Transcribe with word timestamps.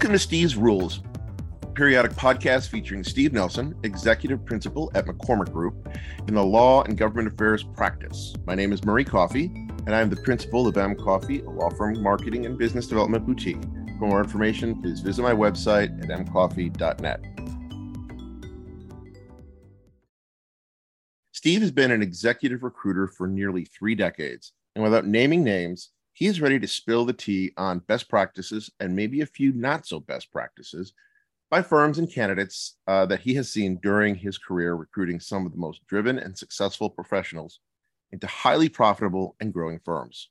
Welcome 0.00 0.14
to 0.14 0.18
Steve's 0.18 0.56
Rules, 0.56 1.02
periodic 1.74 2.12
podcast 2.12 2.70
featuring 2.70 3.04
Steve 3.04 3.34
Nelson, 3.34 3.74
executive 3.82 4.42
principal 4.46 4.90
at 4.94 5.04
McCormick 5.04 5.52
Group 5.52 5.90
in 6.26 6.32
the 6.32 6.42
law 6.42 6.82
and 6.84 6.96
government 6.96 7.28
affairs 7.28 7.62
practice. 7.62 8.32
My 8.46 8.54
name 8.54 8.72
is 8.72 8.82
Marie 8.82 9.04
Coffey, 9.04 9.52
and 9.84 9.94
I 9.94 10.00
am 10.00 10.08
the 10.08 10.16
principal 10.16 10.66
of 10.66 10.78
M 10.78 10.94
Coffey, 10.94 11.42
a 11.42 11.50
law 11.50 11.68
firm 11.68 12.02
marketing 12.02 12.46
and 12.46 12.56
business 12.56 12.86
development 12.86 13.26
boutique. 13.26 13.60
For 13.98 14.06
more 14.06 14.22
information, 14.22 14.80
please 14.80 15.00
visit 15.00 15.20
my 15.20 15.34
website 15.34 16.02
at 16.02 16.08
mcoffey.net. 16.08 17.20
Steve 21.32 21.60
has 21.60 21.70
been 21.70 21.90
an 21.90 22.00
executive 22.00 22.62
recruiter 22.62 23.06
for 23.06 23.28
nearly 23.28 23.66
three 23.66 23.94
decades, 23.94 24.54
and 24.74 24.82
without 24.82 25.06
naming 25.06 25.44
names, 25.44 25.90
he 26.20 26.26
is 26.26 26.42
ready 26.42 26.60
to 26.60 26.68
spill 26.68 27.06
the 27.06 27.14
tea 27.14 27.50
on 27.56 27.78
best 27.78 28.06
practices 28.06 28.70
and 28.78 28.94
maybe 28.94 29.22
a 29.22 29.26
few 29.26 29.54
not 29.54 29.86
so 29.86 29.98
best 29.98 30.30
practices 30.30 30.92
by 31.50 31.62
firms 31.62 31.98
and 31.98 32.12
candidates 32.12 32.76
uh, 32.86 33.06
that 33.06 33.20
he 33.20 33.32
has 33.32 33.50
seen 33.50 33.80
during 33.82 34.14
his 34.14 34.36
career 34.36 34.74
recruiting 34.74 35.18
some 35.18 35.46
of 35.46 35.52
the 35.52 35.58
most 35.58 35.80
driven 35.86 36.18
and 36.18 36.36
successful 36.36 36.90
professionals 36.90 37.60
into 38.12 38.26
highly 38.26 38.68
profitable 38.68 39.34
and 39.40 39.54
growing 39.54 39.80
firms. 39.82 40.28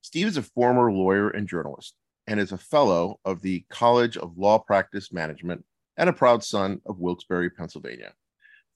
Steve 0.00 0.28
is 0.28 0.36
a 0.36 0.42
former 0.42 0.92
lawyer 0.92 1.30
and 1.30 1.48
journalist 1.48 1.96
and 2.28 2.38
is 2.38 2.52
a 2.52 2.58
fellow 2.58 3.18
of 3.24 3.42
the 3.42 3.64
College 3.68 4.16
of 4.16 4.38
Law 4.38 4.60
Practice 4.60 5.12
Management 5.12 5.64
and 5.96 6.08
a 6.08 6.12
proud 6.12 6.44
son 6.44 6.80
of 6.86 7.00
Wilkes-Barre, 7.00 7.50
Pennsylvania. 7.50 8.12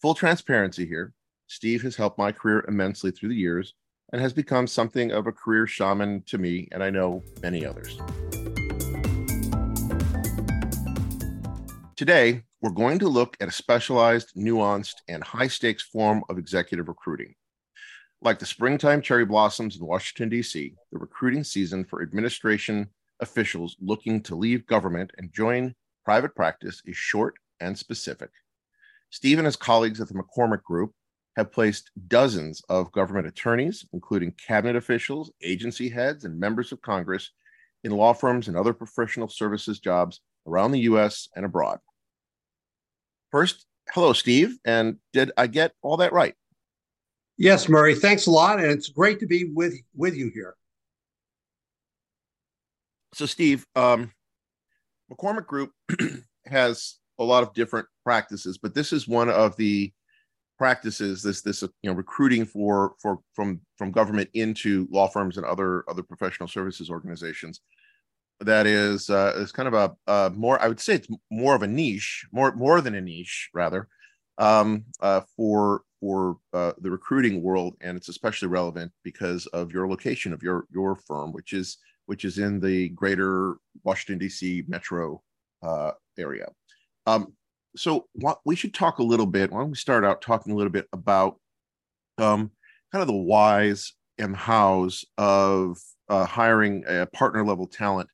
Full 0.02 0.14
transparency 0.14 0.84
here, 0.84 1.12
Steve 1.46 1.82
has 1.82 1.94
helped 1.94 2.18
my 2.18 2.32
career 2.32 2.64
immensely 2.66 3.12
through 3.12 3.28
the 3.28 3.36
years 3.36 3.74
and 4.12 4.20
has 4.20 4.32
become 4.32 4.66
something 4.66 5.12
of 5.12 5.26
a 5.26 5.32
career 5.32 5.66
shaman 5.66 6.22
to 6.26 6.38
me, 6.38 6.68
and 6.72 6.82
I 6.82 6.90
know 6.90 7.22
many 7.42 7.64
others. 7.64 7.98
Today, 11.96 12.42
we're 12.62 12.70
going 12.70 12.98
to 12.98 13.08
look 13.08 13.36
at 13.40 13.48
a 13.48 13.52
specialized, 13.52 14.34
nuanced, 14.34 14.96
and 15.08 15.22
high 15.22 15.48
stakes 15.48 15.82
form 15.82 16.24
of 16.28 16.38
executive 16.38 16.88
recruiting. 16.88 17.34
Like 18.22 18.38
the 18.38 18.46
springtime 18.46 19.00
cherry 19.00 19.24
blossoms 19.24 19.76
in 19.76 19.86
Washington, 19.86 20.28
D.C., 20.28 20.74
the 20.92 20.98
recruiting 20.98 21.44
season 21.44 21.84
for 21.84 22.02
administration 22.02 22.88
officials 23.20 23.76
looking 23.80 24.22
to 24.22 24.34
leave 24.34 24.66
government 24.66 25.10
and 25.18 25.32
join 25.32 25.74
private 26.04 26.34
practice 26.34 26.82
is 26.86 26.96
short 26.96 27.34
and 27.60 27.76
specific. 27.76 28.30
Steve 29.10 29.38
and 29.38 29.46
his 29.46 29.56
colleagues 29.56 30.00
at 30.00 30.08
the 30.08 30.14
McCormick 30.14 30.62
Group 30.62 30.92
have 31.40 31.52
placed 31.52 31.90
dozens 32.08 32.62
of 32.68 32.92
government 32.92 33.26
attorneys, 33.26 33.86
including 33.92 34.32
cabinet 34.32 34.76
officials, 34.76 35.30
agency 35.42 35.88
heads, 35.88 36.24
and 36.24 36.38
members 36.38 36.70
of 36.70 36.82
Congress, 36.82 37.30
in 37.82 37.92
law 37.92 38.12
firms 38.12 38.46
and 38.46 38.56
other 38.56 38.74
professional 38.74 39.26
services 39.26 39.80
jobs 39.80 40.20
around 40.46 40.72
the 40.72 40.80
US 40.80 41.28
and 41.34 41.46
abroad. 41.46 41.78
First, 43.30 43.64
hello, 43.90 44.12
Steve. 44.12 44.58
And 44.66 44.96
did 45.14 45.32
I 45.36 45.46
get 45.46 45.72
all 45.82 45.96
that 45.96 46.12
right? 46.12 46.34
Yes, 47.38 47.70
Marie. 47.70 47.94
Thanks 47.94 48.26
a 48.26 48.30
lot. 48.30 48.60
And 48.60 48.70
it's 48.70 48.90
great 48.90 49.18
to 49.20 49.26
be 49.26 49.44
with, 49.44 49.74
with 49.96 50.14
you 50.14 50.30
here. 50.34 50.56
So, 53.14 53.24
Steve, 53.24 53.66
um, 53.74 54.12
McCormick 55.10 55.46
Group 55.46 55.72
has 56.46 56.98
a 57.18 57.24
lot 57.24 57.42
of 57.42 57.54
different 57.54 57.86
practices, 58.04 58.58
but 58.58 58.74
this 58.74 58.92
is 58.92 59.08
one 59.08 59.30
of 59.30 59.56
the 59.56 59.90
practices 60.60 61.22
this 61.22 61.40
this 61.40 61.62
you 61.62 61.88
know 61.90 61.94
recruiting 61.94 62.44
for 62.44 62.92
for 63.00 63.18
from 63.32 63.58
from 63.78 63.90
government 63.90 64.28
into 64.34 64.86
law 64.90 65.08
firms 65.08 65.38
and 65.38 65.46
other 65.46 65.84
other 65.88 66.02
professional 66.02 66.46
services 66.46 66.90
organizations 66.90 67.62
that 68.40 68.66
is 68.66 69.08
uh, 69.08 69.32
is 69.36 69.52
kind 69.52 69.68
of 69.68 69.72
a, 69.72 70.12
a 70.12 70.28
more 70.36 70.60
I 70.60 70.68
would 70.68 70.78
say 70.78 70.96
it's 70.96 71.08
more 71.30 71.54
of 71.54 71.62
a 71.62 71.66
niche 71.66 72.26
more 72.30 72.54
more 72.54 72.82
than 72.82 72.94
a 72.94 73.00
niche 73.00 73.48
rather 73.54 73.88
um, 74.36 74.84
uh, 75.00 75.22
for 75.34 75.80
for 75.98 76.36
uh, 76.52 76.72
the 76.82 76.90
recruiting 76.90 77.42
world 77.42 77.76
and 77.80 77.96
it's 77.96 78.10
especially 78.10 78.48
relevant 78.48 78.92
because 79.02 79.46
of 79.46 79.72
your 79.72 79.88
location 79.88 80.34
of 80.34 80.42
your 80.42 80.66
your 80.70 80.94
firm 80.94 81.32
which 81.32 81.54
is 81.54 81.78
which 82.04 82.26
is 82.26 82.36
in 82.36 82.60
the 82.60 82.90
greater 82.90 83.56
Washington 83.82 84.18
D.C. 84.18 84.64
metro 84.68 85.22
uh, 85.62 85.92
area. 86.18 86.48
Um, 87.06 87.32
so 87.76 88.06
what, 88.14 88.40
we 88.44 88.56
should 88.56 88.74
talk 88.74 88.98
a 88.98 89.04
little 89.04 89.26
bit. 89.26 89.50
Why 89.50 89.60
don't 89.60 89.70
we 89.70 89.76
start 89.76 90.04
out 90.04 90.22
talking 90.22 90.52
a 90.52 90.56
little 90.56 90.72
bit 90.72 90.86
about 90.92 91.36
um, 92.18 92.50
kind 92.92 93.02
of 93.02 93.06
the 93.06 93.16
whys 93.16 93.92
and 94.18 94.36
hows 94.36 95.04
of 95.18 95.78
uh, 96.08 96.26
hiring 96.26 96.84
a 96.86 97.06
partner 97.06 97.44
level 97.44 97.66
talent 97.66 98.08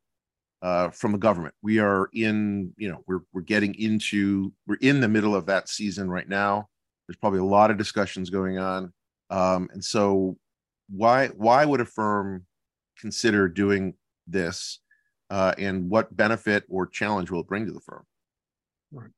uh, 0.62 0.90
from 0.90 1.12
the 1.12 1.18
government. 1.18 1.54
We 1.62 1.78
are 1.78 2.08
in, 2.12 2.72
you 2.76 2.88
know, 2.88 3.02
we're 3.06 3.20
we're 3.32 3.42
getting 3.42 3.74
into 3.74 4.52
we're 4.66 4.78
in 4.80 5.00
the 5.00 5.08
middle 5.08 5.34
of 5.34 5.46
that 5.46 5.68
season 5.68 6.10
right 6.10 6.28
now. 6.28 6.68
There's 7.06 7.16
probably 7.16 7.40
a 7.40 7.44
lot 7.44 7.70
of 7.70 7.78
discussions 7.78 8.30
going 8.30 8.58
on, 8.58 8.92
um, 9.30 9.68
and 9.72 9.84
so 9.84 10.36
why 10.88 11.28
why 11.28 11.64
would 11.64 11.80
a 11.80 11.84
firm 11.84 12.46
consider 12.98 13.48
doing 13.48 13.94
this, 14.26 14.80
uh, 15.30 15.54
and 15.58 15.88
what 15.88 16.16
benefit 16.16 16.64
or 16.68 16.86
challenge 16.86 17.30
will 17.30 17.40
it 17.40 17.46
bring 17.46 17.66
to 17.66 17.72
the 17.72 17.80
firm? 17.80 18.04
Right. 18.92 19.10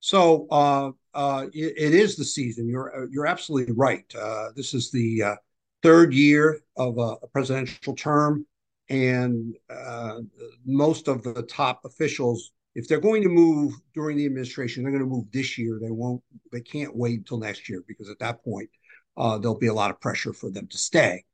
So 0.00 0.46
uh, 0.50 0.90
uh, 1.14 1.46
it, 1.52 1.74
it 1.76 1.94
is 1.94 2.16
the 2.16 2.24
season. 2.24 2.68
You're 2.68 3.04
uh, 3.04 3.06
you're 3.10 3.26
absolutely 3.26 3.74
right. 3.74 4.04
Uh, 4.14 4.48
this 4.54 4.74
is 4.74 4.90
the 4.90 5.22
uh, 5.22 5.36
third 5.82 6.12
year 6.12 6.60
of 6.76 6.98
a, 6.98 7.16
a 7.22 7.26
presidential 7.32 7.94
term, 7.94 8.46
and 8.88 9.56
uh, 9.70 10.20
most 10.64 11.08
of 11.08 11.22
the 11.22 11.42
top 11.42 11.84
officials, 11.84 12.52
if 12.74 12.86
they're 12.86 13.00
going 13.00 13.22
to 13.22 13.28
move 13.28 13.74
during 13.94 14.16
the 14.16 14.26
administration, 14.26 14.82
they're 14.82 14.92
going 14.92 15.02
to 15.04 15.08
move 15.08 15.30
this 15.32 15.56
year. 15.56 15.78
They 15.80 15.90
won't. 15.90 16.22
They 16.52 16.60
can't 16.60 16.94
wait 16.94 17.18
until 17.18 17.38
next 17.38 17.68
year 17.68 17.82
because 17.88 18.10
at 18.10 18.18
that 18.18 18.44
point 18.44 18.68
there'll 19.16 19.58
be 19.58 19.68
a 19.68 19.74
lot 19.74 19.90
of 19.90 20.00
pressure 20.00 20.34
for 20.34 20.50
them 20.50 20.66
to 20.68 20.78
stay. 20.78 21.24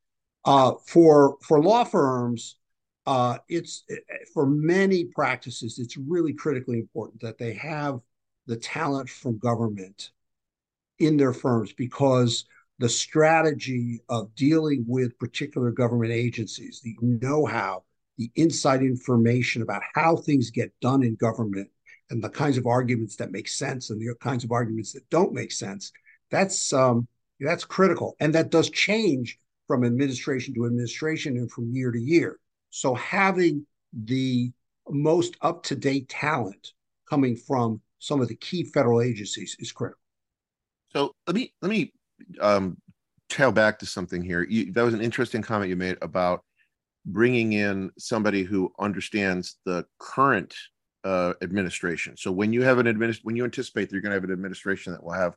for 0.45 1.37
for 1.41 1.61
law 1.61 1.83
firms, 1.83 2.55
it's 3.49 3.83
for 4.33 4.45
many 4.47 5.03
practices, 5.05 5.79
it's 5.79 5.97
really 5.97 6.33
critically 6.33 6.79
important 6.79 7.21
that 7.21 7.37
they 7.37 7.53
have 7.53 7.99
the 8.45 8.57
talent 8.57 9.09
from 9.09 9.37
government 9.37 10.11
in 10.99 11.17
their 11.17 11.33
firms 11.33 11.73
because 11.73 12.45
the 12.79 12.89
strategy 12.89 14.01
of 14.09 14.33
dealing 14.35 14.83
with 14.87 15.17
particular 15.19 15.71
government 15.71 16.11
agencies, 16.11 16.81
the 16.83 16.95
know 17.01 17.45
how, 17.45 17.83
the 18.17 18.31
inside 18.35 18.81
information 18.81 19.61
about 19.61 19.81
how 19.93 20.15
things 20.15 20.51
get 20.51 20.71
done 20.81 21.03
in 21.03 21.15
government, 21.15 21.69
and 22.09 22.23
the 22.23 22.29
kinds 22.29 22.57
of 22.57 22.67
arguments 22.67 23.15
that 23.15 23.31
make 23.31 23.47
sense 23.47 23.89
and 23.89 23.99
the 23.99 24.13
kinds 24.15 24.43
of 24.43 24.51
arguments 24.51 24.91
that 24.91 25.09
don't 25.09 25.33
make 25.33 25.51
sense, 25.51 25.91
that's 26.29 26.73
um, 26.73 27.07
that's 27.39 27.65
critical, 27.65 28.15
and 28.19 28.35
that 28.35 28.49
does 28.49 28.69
change 28.69 29.39
from 29.67 29.83
administration 29.83 30.53
to 30.53 30.65
administration 30.65 31.37
and 31.37 31.51
from 31.51 31.71
year 31.71 31.91
to 31.91 31.99
year. 31.99 32.39
So 32.69 32.93
having 32.95 33.65
the 33.93 34.51
most 34.89 35.37
up 35.41 35.63
to 35.63 35.75
date 35.75 36.09
talent 36.09 36.73
coming 37.09 37.35
from 37.35 37.81
some 38.03 38.19
of 38.19 38.27
the 38.27 38.35
key 38.35 38.65
federal 38.65 39.01
agencies 39.01 39.55
is 39.59 39.71
critical. 39.71 40.01
So 40.89 41.13
let 41.25 41.35
me 41.35 41.53
let 41.61 41.69
me 41.69 41.93
um, 42.41 42.77
tail 43.29 43.53
back 43.53 43.79
to 43.79 43.85
something 43.85 44.21
here. 44.21 44.43
You, 44.43 44.73
that 44.73 44.83
was 44.83 44.93
an 44.93 45.01
interesting 45.01 45.41
comment 45.41 45.69
you 45.69 45.77
made 45.77 45.97
about 46.01 46.43
bringing 47.05 47.53
in 47.53 47.91
somebody 47.97 48.43
who 48.43 48.73
understands 48.77 49.57
the 49.65 49.85
current 49.99 50.53
uh, 51.05 51.33
administration. 51.41 52.17
So 52.17 52.29
when 52.29 52.51
you 52.51 52.61
have 52.63 52.77
an 52.77 52.87
administ- 52.87 53.21
when 53.23 53.37
you 53.37 53.45
anticipate 53.45 53.85
that 53.85 53.93
you're 53.93 54.01
going 54.01 54.11
to 54.11 54.17
have 54.17 54.25
an 54.25 54.33
administration 54.33 54.91
that 54.91 55.03
will 55.03 55.13
have 55.13 55.35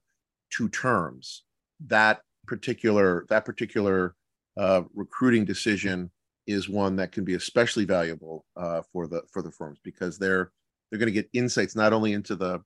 two 0.50 0.69
terms, 0.69 1.44
that 1.87 2.21
particular 2.48 3.27
that 3.28 3.44
particular 3.44 4.16
uh, 4.57 4.83
recruiting 4.92 5.45
decision 5.45 6.10
is 6.48 6.69
one 6.69 6.97
that 6.97 7.12
can 7.12 7.24
be 7.24 7.34
especially 7.34 7.84
valuable 7.84 8.45
uh, 8.57 8.83
for 8.92 9.07
the 9.07 9.22
for 9.33 9.41
the 9.41 9.53
firms 9.53 9.78
because 9.84 10.19
they're 10.19 10.51
they're 10.91 10.98
going 10.98 11.12
to 11.12 11.12
get 11.12 11.28
insights 11.33 11.77
not 11.77 11.92
only 11.92 12.12
into 12.12 12.36
the 12.36 12.60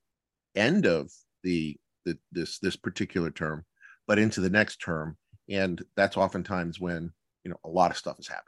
end 0.55 0.87
of 0.87 1.11
the, 1.43 1.77
the 2.05 2.19
this 2.33 2.59
this 2.59 2.77
particular 2.77 3.31
term, 3.31 3.65
but 4.07 4.19
into 4.19 4.41
the 4.41 4.51
next 4.51 4.77
term, 4.77 5.17
and 5.49 5.83
that's 5.97 6.17
oftentimes 6.17 6.81
when 6.81 7.13
you 7.45 7.51
know 7.51 7.61
a 7.65 7.69
lot 7.69 7.91
of 7.91 7.97
stuff 7.97 8.19
is 8.19 8.29
happening. 8.29 8.47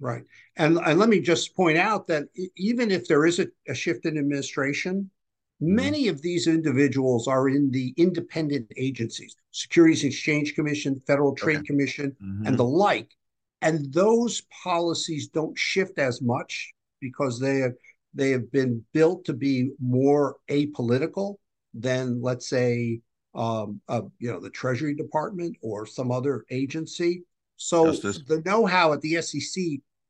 Right, 0.00 0.24
and, 0.56 0.78
and 0.78 0.98
let 0.98 1.08
me 1.08 1.20
just 1.20 1.54
point 1.54 1.78
out 1.78 2.06
that 2.08 2.24
even 2.56 2.90
if 2.90 3.06
there 3.06 3.24
is 3.24 3.38
a, 3.38 3.46
a 3.68 3.74
shift 3.74 4.04
in 4.04 4.18
administration, 4.18 5.10
mm-hmm. 5.62 5.74
many 5.74 6.08
of 6.08 6.20
these 6.22 6.48
individuals 6.48 7.28
are 7.28 7.48
in 7.48 7.70
the 7.70 7.94
independent 7.96 8.70
agencies, 8.76 9.36
Securities 9.52 10.02
Exchange 10.02 10.54
Commission, 10.54 11.00
Federal 11.06 11.34
Trade 11.34 11.58
okay. 11.58 11.66
Commission, 11.66 12.16
mm-hmm. 12.22 12.46
and 12.46 12.58
the 12.58 12.64
like. 12.64 13.10
And 13.60 13.92
those 13.92 14.42
policies 14.64 15.28
don't 15.28 15.56
shift 15.56 16.00
as 16.00 16.20
much 16.20 16.72
because 17.00 17.38
they 17.38 17.58
have 17.58 17.74
they 18.14 18.30
have 18.30 18.50
been 18.52 18.84
built 18.92 19.24
to 19.26 19.32
be 19.32 19.70
more 19.80 20.36
apolitical 20.50 21.36
than, 21.74 22.20
let's 22.20 22.48
say, 22.48 23.00
um, 23.34 23.80
uh, 23.88 24.02
you 24.18 24.30
know, 24.30 24.40
the 24.40 24.50
Treasury 24.50 24.94
Department 24.94 25.56
or 25.62 25.86
some 25.86 26.10
other 26.10 26.44
agency. 26.50 27.24
So 27.56 27.86
Justice. 27.86 28.20
the 28.26 28.42
know-how 28.44 28.92
at 28.92 29.00
the 29.00 29.22
SEC 29.22 29.62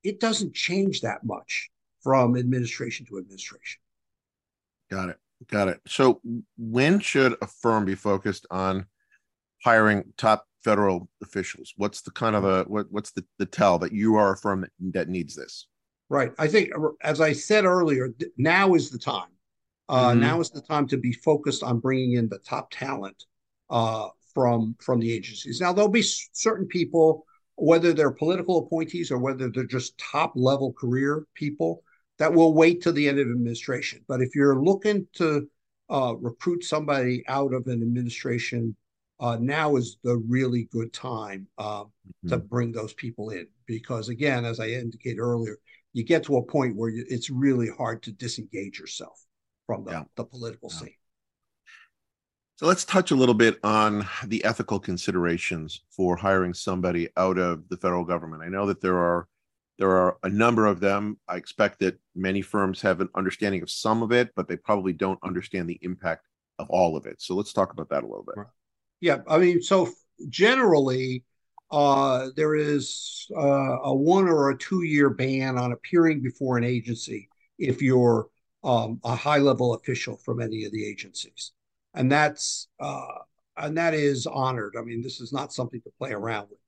it 0.03 0.21
doesn't 0.21 0.55
change 0.55 1.01
that 1.03 1.25
much 1.25 1.71
from 2.03 2.37
administration 2.37 3.07
to 3.07 3.19
administration. 3.19 3.81
Got 4.91 5.11
it. 5.11 5.19
Got 5.49 5.69
it. 5.69 5.81
So 5.87 6.21
when 6.57 7.01
should 7.01 7.37
a 7.41 7.47
firm 7.47 7.85
be 7.85 7.95
focused 7.95 8.47
on 8.51 8.87
hiring 9.65 10.05
top 10.17 10.47
federal 10.65 11.09
officials? 11.23 11.73
What's 11.77 12.03
the 12.03 12.11
kind 12.11 12.37
of 12.37 12.45
a 12.45 12.65
what, 12.65 12.87
what's 12.91 13.13
the, 13.13 13.25
the 13.39 13.47
tell 13.47 13.79
that 13.79 13.93
you 13.93 14.17
are 14.17 14.33
a 14.33 14.37
firm 14.37 14.63
that, 14.63 14.71
that 14.93 15.09
needs 15.09 15.35
this? 15.35 15.67
Right. 16.13 16.31
I 16.39 16.47
think, 16.47 16.73
as 17.03 17.23
I 17.23 17.33
said 17.33 17.65
earlier, 17.65 18.11
now 18.37 18.75
is 18.75 18.91
the 18.91 18.99
time. 18.99 19.31
Uh, 19.89 20.11
mm-hmm. 20.11 20.21
Now 20.21 20.41
is 20.41 20.51
the 20.51 20.61
time 20.61 20.87
to 20.89 20.99
be 20.99 21.11
focused 21.11 21.63
on 21.63 21.79
bringing 21.79 22.17
in 22.17 22.29
the 22.29 22.39
top 22.41 22.71
talent 22.71 23.25
uh, 23.71 24.09
from 24.35 24.77
from 24.79 25.01
the 25.01 25.11
agencies. 25.11 25.59
Now 25.59 25.73
there'll 25.73 25.89
be 25.89 26.03
certain 26.03 26.67
people, 26.67 27.25
whether 27.55 27.95
they're 27.95 28.11
political 28.11 28.59
appointees 28.59 29.11
or 29.11 29.17
whether 29.17 29.49
they're 29.49 29.65
just 29.65 29.97
top 29.97 30.35
level 30.37 30.75
career 30.75 31.27
people, 31.33 31.83
that 32.19 32.35
will 32.35 32.53
wait 32.53 32.83
till 32.83 32.93
the 32.93 33.09
end 33.09 33.19
of 33.19 33.29
administration. 33.29 34.05
But 34.07 34.21
if 34.21 34.35
you're 34.35 34.63
looking 34.63 35.07
to 35.15 35.49
uh, 35.89 36.15
recruit 36.21 36.63
somebody 36.63 37.25
out 37.27 37.55
of 37.55 37.67
an 37.69 37.81
administration, 37.81 38.77
uh, 39.19 39.39
now 39.41 39.77
is 39.77 39.97
the 40.05 40.19
really 40.29 40.69
good 40.73 40.93
time 40.93 41.47
uh, 41.57 41.85
mm-hmm. 41.85 42.29
to 42.29 42.37
bring 42.37 42.71
those 42.71 42.93
people 42.93 43.31
in. 43.31 43.47
Because 43.65 44.11
again, 44.11 44.45
as 44.45 44.61
I 44.61 44.67
indicated 44.67 45.19
earlier, 45.19 45.57
you 45.93 46.05
get 46.05 46.25
to 46.25 46.37
a 46.37 46.43
point 46.43 46.77
where 46.77 46.91
you, 46.91 47.05
it's 47.09 47.31
really 47.31 47.69
hard 47.69 48.03
to 48.05 48.13
disengage 48.13 48.79
yourself 48.79 49.21
from 49.67 49.85
the, 49.85 49.93
yeah. 49.93 50.05
the 50.17 50.25
political 50.25 50.71
yeah. 50.73 50.79
scene. 50.79 50.95
So 52.57 52.67
let's 52.67 52.85
touch 52.85 53.11
a 53.11 53.17
little 53.17 53.35
bit 53.35 53.59
on 53.65 54.07
the 54.27 54.45
ethical 54.45 54.79
considerations 54.79 55.81
for 55.91 56.17
hiring 56.17 56.55
somebody 56.55 57.09
out 57.17 57.39
of 57.39 57.69
the 57.69 57.77
federal 57.77 58.05
government. 58.05 58.43
I 58.43 58.49
know 58.49 58.67
that 58.67 58.81
there 58.81 58.99
are 58.99 59.27
there 59.79 59.91
are 59.91 60.19
a 60.23 60.29
number 60.29 60.67
of 60.67 60.79
them. 60.79 61.19
I 61.27 61.37
expect 61.37 61.81
that 61.81 61.99
many 62.15 62.41
firms 62.41 62.81
have 62.83 63.01
an 63.01 63.09
understanding 63.17 63.63
of 63.63 63.71
some 63.71 64.03
of 64.03 64.13
it, 64.13 64.31
but 64.37 64.47
they 64.47 64.57
probably 64.57 64.93
don't 64.93 65.19
understand 65.25 65.69
the 65.69 65.79
impact 65.83 66.29
of 66.59 66.71
all 66.71 66.97
of 66.97 67.07
it. 67.07 67.21
So 67.21 67.35
let's 67.35 67.53
talk 67.53 67.73
about 67.73 67.89
that 67.89 68.05
a 68.05 68.07
little 68.07 68.25
bit. 68.25 68.45
Yeah, 69.01 69.19
I 69.27 69.39
mean, 69.39 69.61
so 69.61 69.91
generally, 70.29 71.25
uh, 71.73 72.29
there 72.37 72.55
is 72.55 73.27
uh, 73.35 73.79
a 73.83 73.95
one 73.95 74.29
or 74.29 74.51
a 74.51 74.59
two 74.59 74.83
year 74.83 75.09
ban 75.09 75.57
on 75.57 75.73
appearing 75.73 76.21
before 76.21 76.59
an 76.59 76.65
agency 76.65 77.29
if 77.59 77.81
you're 77.81 78.29
um, 78.63 79.01
a 79.05 79.17
high 79.17 79.39
level 79.39 79.75
official 79.75 80.19
from 80.19 80.41
any 80.41 80.65
of 80.65 80.73
the 80.73 80.87
agencies, 80.87 81.53
and 81.95 82.13
that's 82.13 82.69
uh, 82.79 83.19
and 83.57 83.77
that 83.79 83.95
is 83.95 84.27
honored. 84.27 84.77
I 84.79 84.83
mean, 84.83 85.03
this 85.03 85.21
is 85.21 85.33
not 85.33 85.53
something 85.53 85.81
to 85.81 85.91
play 85.99 86.13
around 86.13 86.49
with. 86.51 86.59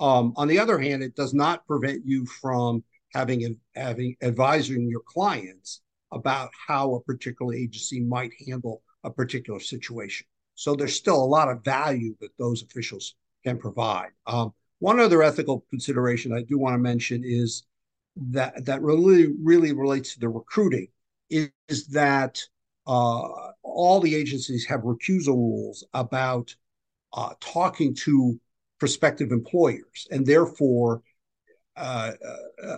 Um, 0.00 0.32
on 0.36 0.48
the 0.48 0.58
other 0.58 0.78
hand, 0.78 1.02
it 1.02 1.14
does 1.14 1.34
not 1.34 1.66
prevent 1.66 2.06
you 2.06 2.24
from 2.24 2.82
having 3.14 3.58
having 3.74 4.16
advising 4.22 4.88
your 4.88 5.02
clients 5.06 5.82
about 6.12 6.50
how 6.66 6.94
a 6.94 7.02
particular 7.02 7.54
agency 7.54 8.00
might 8.00 8.32
handle 8.48 8.82
a 9.04 9.10
particular 9.10 9.60
situation. 9.60 10.26
So 10.54 10.74
there's 10.74 10.96
still 10.96 11.22
a 11.22 11.24
lot 11.26 11.50
of 11.50 11.62
value 11.62 12.16
that 12.20 12.30
those 12.38 12.62
officials 12.62 13.14
can 13.46 13.58
provide. 13.58 14.10
Um, 14.26 14.52
one 14.80 14.98
other 14.98 15.22
ethical 15.22 15.64
consideration 15.70 16.32
I 16.32 16.42
do 16.42 16.58
want 16.58 16.74
to 16.74 16.78
mention 16.78 17.22
is 17.24 17.62
that 18.16 18.64
that 18.64 18.82
really 18.82 19.28
really 19.42 19.72
relates 19.72 20.14
to 20.14 20.20
the 20.20 20.28
recruiting 20.28 20.88
is, 21.30 21.50
is 21.68 21.86
that 21.88 22.40
uh, 22.86 23.52
all 23.62 24.00
the 24.00 24.14
agencies 24.14 24.66
have 24.66 24.80
recusal 24.80 25.36
rules 25.36 25.84
about 25.94 26.54
uh, 27.12 27.34
talking 27.40 27.94
to 27.94 28.38
prospective 28.78 29.32
employers, 29.32 30.06
and 30.10 30.26
therefore 30.26 31.02
uh, 31.76 32.12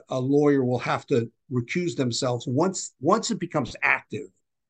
a 0.08 0.20
lawyer 0.20 0.64
will 0.64 0.78
have 0.78 1.06
to 1.06 1.30
recuse 1.50 1.96
themselves 1.96 2.46
once 2.46 2.94
once 3.00 3.30
it 3.30 3.40
becomes 3.40 3.74
active 3.82 4.26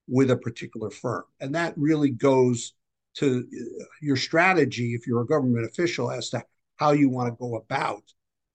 with 0.06 0.30
a 0.30 0.36
particular 0.36 0.90
firm, 0.90 1.24
and 1.40 1.54
that 1.54 1.74
really 1.76 2.10
goes 2.10 2.74
to 3.18 3.46
uh, 3.52 3.84
your 4.00 4.16
strategy 4.16 4.94
if 4.94 5.06
you're 5.06 5.22
a 5.22 5.26
government 5.26 5.66
official 5.66 6.10
as 6.10 6.30
to 6.30 6.42
how 6.76 6.92
you 6.92 7.08
want 7.08 7.28
to 7.28 7.36
go 7.38 7.56
about 7.56 8.02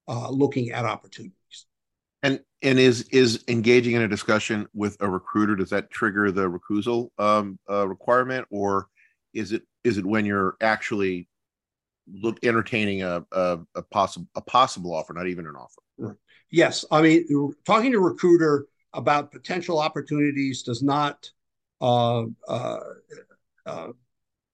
uh, 0.07 0.29
looking 0.29 0.71
at 0.71 0.85
opportunities. 0.85 1.65
And 2.21 2.39
and 2.61 2.79
is 2.79 3.03
is 3.09 3.43
engaging 3.49 3.95
in 3.95 4.01
a 4.01 4.07
discussion 4.07 4.67
with 4.73 4.95
a 5.01 5.09
recruiter 5.09 5.55
does 5.55 5.69
that 5.71 5.91
trigger 5.91 6.31
the 6.31 6.49
recusal 6.49 7.09
um, 7.17 7.59
uh, 7.69 7.87
requirement, 7.87 8.47
or 8.49 8.87
is 9.33 9.51
it 9.51 9.63
is 9.83 9.97
it 9.97 10.05
when 10.05 10.25
you're 10.25 10.55
actually 10.61 11.27
look 12.07 12.39
entertaining 12.43 13.03
a 13.03 13.25
a, 13.33 13.59
a 13.75 13.81
possible 13.81 14.27
a 14.35 14.41
possible 14.41 14.93
offer, 14.93 15.13
not 15.13 15.27
even 15.27 15.45
an 15.45 15.55
offer? 15.55 15.81
Right. 15.97 16.15
Yes, 16.49 16.85
I 16.89 17.01
mean 17.01 17.53
talking 17.65 17.91
to 17.91 17.97
a 17.97 18.01
recruiter 18.01 18.67
about 18.93 19.31
potential 19.31 19.79
opportunities 19.79 20.63
does 20.63 20.81
not 20.81 21.29
uh, 21.81 22.23
uh, 22.47 22.79
uh 23.65 23.87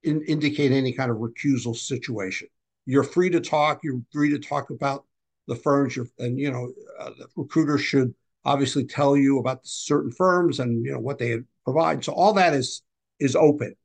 in, 0.04 0.22
indicate 0.24 0.72
any 0.72 0.94
kind 0.94 1.12
of 1.12 1.18
recusal 1.18 1.76
situation. 1.76 2.48
You're 2.86 3.04
free 3.04 3.30
to 3.30 3.40
talk. 3.40 3.82
You're 3.84 4.02
free 4.12 4.30
to 4.30 4.40
talk 4.40 4.70
about 4.70 5.06
the 5.48 5.56
firms. 5.56 5.96
You're, 5.96 6.08
and 6.20 6.40
you 6.40 6.52
know, 6.52 6.72
uh, 7.00 7.12
the 7.18 7.28
recruiter 7.36 7.78
should 7.78 8.14
obviously 8.46 8.86
tell 8.86 9.18
you 9.18 9.40
about 9.40 9.66
certain 9.66 10.12
firms 10.12 10.60
and 10.60 10.86
you 10.86 10.94
know 10.94 11.00
what 11.00 11.18
they 11.18 11.40
provide. 11.66 12.04
So 12.04 12.14
all 12.14 12.34
that 12.34 12.54
is 12.54 12.82
is 13.20 13.36
open. 13.36 13.76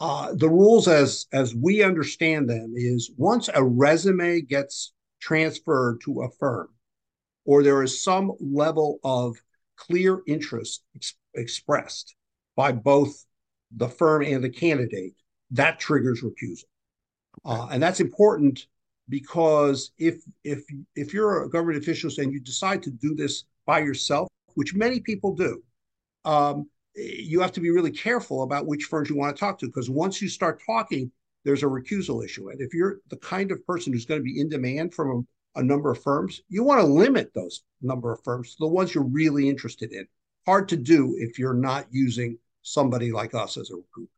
Uh, 0.00 0.32
the 0.34 0.48
rules, 0.48 0.88
as 0.88 1.26
as 1.32 1.54
we 1.54 1.82
understand 1.82 2.48
them, 2.48 2.72
is 2.74 3.10
once 3.16 3.48
a 3.54 3.62
resume 3.62 4.40
gets 4.40 4.92
transferred 5.20 6.00
to 6.04 6.22
a 6.22 6.30
firm, 6.38 6.68
or 7.44 7.62
there 7.62 7.82
is 7.82 8.02
some 8.02 8.32
level 8.40 8.98
of 9.04 9.36
clear 9.76 10.20
interest 10.26 10.82
ex- 10.96 11.16
expressed 11.34 12.14
by 12.56 12.72
both 12.72 13.24
the 13.76 13.88
firm 13.88 14.22
and 14.22 14.42
the 14.42 14.50
candidate, 14.50 15.14
that 15.50 15.78
triggers 15.80 16.22
recusal. 16.22 16.64
Uh, 17.44 17.68
and 17.70 17.82
that's 17.82 18.00
important 18.00 18.66
because 19.08 19.92
if 19.98 20.22
if 20.44 20.62
if 20.94 21.12
you're 21.12 21.42
a 21.42 21.50
government 21.50 21.78
official 21.78 22.10
and 22.18 22.32
you 22.32 22.40
decide 22.40 22.82
to 22.82 22.90
do 22.90 23.14
this 23.14 23.44
by 23.66 23.80
yourself, 23.80 24.28
which 24.54 24.74
many 24.74 25.00
people 25.00 25.34
do, 25.34 25.62
um, 26.24 26.68
you 26.94 27.40
have 27.40 27.52
to 27.52 27.60
be 27.60 27.70
really 27.70 27.90
careful 27.90 28.42
about 28.42 28.66
which 28.66 28.84
firms 28.84 29.08
you 29.08 29.16
want 29.16 29.34
to 29.34 29.40
talk 29.40 29.58
to 29.58 29.66
because 29.66 29.90
once 29.90 30.20
you 30.20 30.28
start 30.28 30.60
talking, 30.64 31.10
there's 31.44 31.62
a 31.62 31.66
recusal 31.66 32.24
issue. 32.24 32.50
And 32.50 32.60
if 32.60 32.74
you're 32.74 33.00
the 33.08 33.16
kind 33.16 33.50
of 33.50 33.64
person 33.66 33.92
who's 33.92 34.06
going 34.06 34.20
to 34.20 34.24
be 34.24 34.40
in 34.40 34.48
demand 34.48 34.94
from 34.94 35.26
a, 35.56 35.60
a 35.60 35.62
number 35.62 35.90
of 35.90 36.02
firms, 36.02 36.42
you 36.48 36.62
want 36.62 36.80
to 36.80 36.86
limit 36.86 37.32
those 37.34 37.62
number 37.80 38.12
of 38.12 38.22
firms 38.22 38.50
to 38.50 38.56
the 38.60 38.68
ones 38.68 38.94
you're 38.94 39.04
really 39.04 39.48
interested 39.48 39.92
in. 39.92 40.06
Hard 40.46 40.68
to 40.68 40.76
do 40.76 41.16
if 41.18 41.38
you're 41.38 41.54
not 41.54 41.86
using 41.90 42.38
somebody 42.62 43.12
like 43.12 43.34
us 43.34 43.56
as 43.56 43.70
a 43.70 43.76
recruiter 43.76 44.10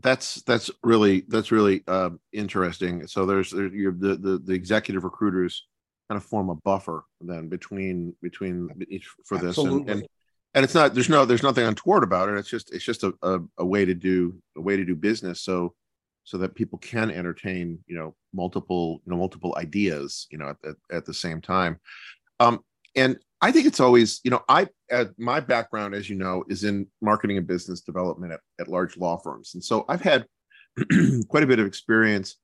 that's 0.00 0.42
that's 0.42 0.70
really 0.82 1.24
that's 1.28 1.52
really 1.52 1.82
uh, 1.86 2.10
interesting. 2.32 3.06
So 3.06 3.26
there's, 3.26 3.50
there's 3.50 3.72
the, 3.72 4.16
the 4.16 4.42
the 4.44 4.52
executive 4.52 5.04
recruiters 5.04 5.66
kind 6.08 6.16
of 6.20 6.24
form 6.24 6.50
a 6.50 6.54
buffer 6.56 7.04
then 7.20 7.48
between 7.48 8.14
between 8.20 8.68
each 8.88 9.08
for 9.24 9.38
this 9.38 9.56
and, 9.56 9.88
and 9.88 10.06
and 10.54 10.64
it's 10.64 10.74
not 10.74 10.94
there's 10.94 11.08
no 11.08 11.24
there's 11.24 11.42
nothing 11.42 11.66
untoward 11.66 12.04
about 12.04 12.28
it. 12.28 12.36
It's 12.36 12.48
just 12.48 12.72
it's 12.72 12.84
just 12.84 13.04
a, 13.04 13.14
a, 13.22 13.40
a 13.58 13.64
way 13.64 13.84
to 13.84 13.94
do 13.94 14.34
a 14.56 14.60
way 14.60 14.76
to 14.76 14.84
do 14.84 14.94
business. 14.94 15.40
So 15.40 15.74
so 16.24 16.38
that 16.38 16.54
people 16.54 16.78
can 16.78 17.10
entertain 17.10 17.78
you 17.86 17.96
know 17.96 18.14
multiple 18.32 19.00
you 19.04 19.12
know 19.12 19.18
multiple 19.18 19.54
ideas 19.58 20.26
you 20.30 20.38
know 20.38 20.48
at, 20.48 20.56
at, 20.64 20.76
at 20.90 21.04
the 21.04 21.14
same 21.14 21.40
time. 21.40 21.78
Um, 22.40 22.64
and 22.96 23.18
I 23.40 23.52
think 23.52 23.66
it's 23.66 23.80
always, 23.80 24.20
you 24.24 24.30
know, 24.30 24.42
I 24.48 24.68
uh, 24.90 25.06
my 25.18 25.40
background, 25.40 25.94
as 25.94 26.08
you 26.08 26.16
know, 26.16 26.44
is 26.48 26.64
in 26.64 26.86
marketing 27.02 27.36
and 27.36 27.46
business 27.46 27.80
development 27.80 28.32
at, 28.32 28.40
at 28.60 28.68
large 28.68 28.96
law 28.96 29.18
firms, 29.18 29.52
and 29.54 29.62
so 29.62 29.84
I've 29.88 30.00
had 30.00 30.26
quite 31.28 31.42
a 31.42 31.46
bit 31.46 31.58
of 31.58 31.66
experience 31.66 32.36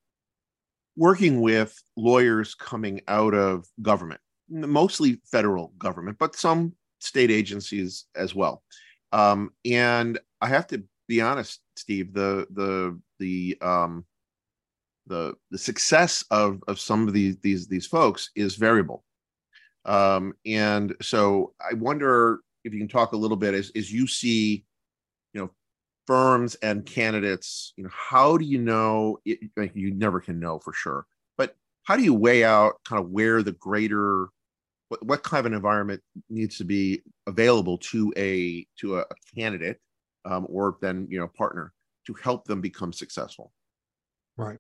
working 0.97 1.41
with 1.41 1.75
lawyers 1.97 2.55
coming 2.55 3.01
out 3.09 3.33
of 3.33 3.67
government, 3.81 4.21
mostly 4.49 5.21
federal 5.31 5.69
government, 5.79 6.19
but 6.19 6.37
some 6.37 6.75
state 6.99 7.31
agencies 7.31 8.05
as 8.15 8.35
well. 8.35 8.63
Um, 9.13 9.51
and 9.65 10.19
I 10.41 10.49
have 10.49 10.67
to 10.69 10.85
be 11.09 11.21
honest, 11.21 11.61
Steve, 11.77 12.13
the 12.13 12.47
the 12.51 13.01
the 13.19 13.57
um, 13.63 14.05
the 15.07 15.35
the 15.51 15.59
success 15.59 16.25
of 16.31 16.63
of 16.69 16.79
some 16.79 17.09
of 17.09 17.15
these 17.15 17.37
these 17.39 17.67
these 17.69 17.87
folks 17.87 18.31
is 18.37 18.57
variable 18.57 19.05
um, 19.85 20.35
and 20.45 20.95
so 21.01 21.55
I 21.61 21.75
wonder 21.75 22.41
if 22.65 22.73
you 22.73 22.79
can 22.79 22.89
talk 22.89 23.13
a 23.13 23.17
little 23.17 23.37
bit 23.37 23.55
as, 23.55 23.73
as 23.75 23.93
you 23.93 24.07
see, 24.07 24.65
you 25.33 25.41
know, 25.41 25.51
firms 26.07 26.55
and 26.57 26.85
candidates, 26.85 27.73
you 27.77 27.85
know, 27.85 27.91
how 27.93 28.37
do 28.37 28.45
you 28.45 28.59
know, 28.59 29.19
it, 29.25 29.39
you 29.75 29.95
never 29.95 30.21
can 30.21 30.39
know 30.39 30.59
for 30.59 30.73
sure, 30.73 31.07
but 31.39 31.57
how 31.85 31.97
do 31.97 32.03
you 32.03 32.15
weigh 32.15 32.45
out 32.45 32.75
kind 32.87 33.03
of 33.03 33.11
where 33.11 33.43
the 33.43 33.53
greater, 33.53 34.29
what, 34.89 35.03
what 35.05 35.23
kind 35.23 35.41
of 35.41 35.47
an 35.47 35.55
environment 35.55 36.03
needs 36.29 36.59
to 36.59 36.65
be 36.65 37.03
available 37.27 37.79
to 37.79 38.13
a, 38.17 38.67
to 38.79 38.99
a, 38.99 39.01
a 39.01 39.35
candidate 39.35 39.79
um, 40.25 40.47
or 40.51 40.77
then, 40.83 41.07
you 41.11 41.19
know, 41.19 41.29
partner 41.29 41.73
to 42.07 42.15
help 42.15 42.45
them 42.45 42.61
become 42.61 42.93
successful? 42.93 43.53
Right. 44.37 44.59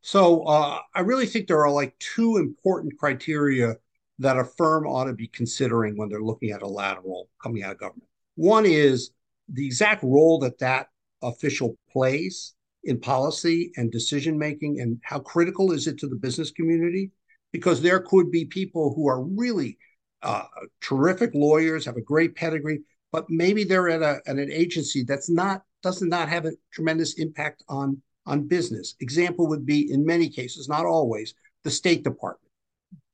So 0.00 0.42
uh, 0.44 0.80
I 0.94 1.00
really 1.00 1.26
think 1.26 1.46
there 1.46 1.64
are 1.64 1.70
like 1.70 1.98
two 1.98 2.36
important 2.36 2.98
criteria 2.98 3.76
that 4.22 4.38
a 4.38 4.44
firm 4.44 4.86
ought 4.86 5.04
to 5.04 5.12
be 5.12 5.28
considering 5.28 5.96
when 5.96 6.08
they're 6.08 6.22
looking 6.22 6.50
at 6.50 6.62
a 6.62 6.66
lateral 6.68 7.28
coming 7.42 7.62
out 7.62 7.72
of 7.72 7.78
government. 7.78 8.08
One 8.36 8.64
is 8.66 9.10
the 9.48 9.66
exact 9.66 10.02
role 10.02 10.38
that 10.40 10.58
that 10.58 10.86
official 11.22 11.76
plays 11.90 12.54
in 12.84 12.98
policy 12.98 13.72
and 13.76 13.92
decision 13.92 14.38
making, 14.38 14.80
and 14.80 14.98
how 15.04 15.20
critical 15.20 15.72
is 15.72 15.86
it 15.86 15.98
to 15.98 16.08
the 16.08 16.16
business 16.16 16.50
community? 16.50 17.10
Because 17.52 17.80
there 17.80 18.00
could 18.00 18.30
be 18.30 18.44
people 18.46 18.94
who 18.94 19.06
are 19.08 19.22
really 19.22 19.78
uh, 20.22 20.44
terrific 20.80 21.30
lawyers, 21.34 21.84
have 21.84 21.96
a 21.96 22.00
great 22.00 22.34
pedigree, 22.34 22.80
but 23.12 23.28
maybe 23.28 23.62
they're 23.64 23.90
at, 23.90 24.02
a, 24.02 24.20
at 24.26 24.38
an 24.38 24.50
agency 24.50 25.04
that's 25.04 25.30
not 25.30 25.62
does 25.82 26.00
not 26.00 26.28
have 26.28 26.46
a 26.46 26.52
tremendous 26.72 27.14
impact 27.14 27.62
on 27.68 28.00
on 28.26 28.46
business. 28.46 28.94
Example 29.00 29.48
would 29.48 29.66
be 29.66 29.92
in 29.92 30.04
many 30.04 30.28
cases, 30.28 30.68
not 30.68 30.86
always, 30.86 31.34
the 31.64 31.70
State 31.70 32.04
Department. 32.04 32.50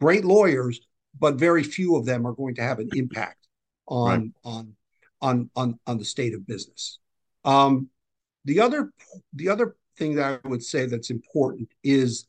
Great 0.00 0.24
lawyers, 0.24 0.80
but 1.18 1.34
very 1.34 1.62
few 1.62 1.96
of 1.96 2.04
them 2.04 2.26
are 2.26 2.32
going 2.32 2.54
to 2.56 2.62
have 2.62 2.78
an 2.78 2.90
impact 2.94 3.46
on 3.88 4.20
right. 4.20 4.32
on 4.44 4.76
on 5.20 5.50
on 5.56 5.78
on 5.86 5.98
the 5.98 6.04
state 6.04 6.34
of 6.34 6.46
business. 6.46 6.98
Um, 7.44 7.88
the 8.44 8.60
other 8.60 8.92
the 9.34 9.48
other 9.48 9.76
thing 9.96 10.14
that 10.14 10.40
I 10.44 10.48
would 10.48 10.62
say 10.62 10.86
that's 10.86 11.10
important 11.10 11.68
is 11.82 12.26